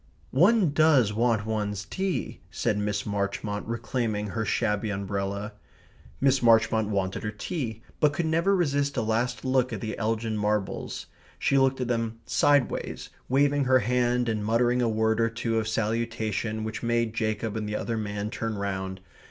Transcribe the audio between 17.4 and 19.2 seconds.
and the other man turn round.